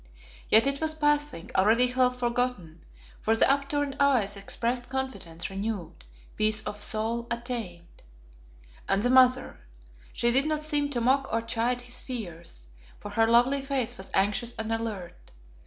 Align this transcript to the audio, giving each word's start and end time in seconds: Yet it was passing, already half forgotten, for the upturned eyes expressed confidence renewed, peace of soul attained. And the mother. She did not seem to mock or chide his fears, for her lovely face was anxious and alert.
Yet 0.49 0.65
it 0.65 0.81
was 0.81 0.95
passing, 0.95 1.51
already 1.55 1.85
half 1.89 2.15
forgotten, 2.15 2.81
for 3.19 3.35
the 3.35 3.47
upturned 3.47 3.97
eyes 3.99 4.35
expressed 4.35 4.89
confidence 4.89 5.51
renewed, 5.51 5.93
peace 6.35 6.61
of 6.63 6.81
soul 6.81 7.27
attained. 7.29 8.01
And 8.89 9.03
the 9.03 9.11
mother. 9.11 9.59
She 10.11 10.31
did 10.31 10.47
not 10.47 10.63
seem 10.63 10.89
to 10.89 11.01
mock 11.01 11.31
or 11.31 11.39
chide 11.43 11.81
his 11.81 12.01
fears, 12.01 12.65
for 12.99 13.11
her 13.11 13.27
lovely 13.27 13.61
face 13.61 13.95
was 13.95 14.09
anxious 14.15 14.55
and 14.57 14.71
alert. 14.71 15.33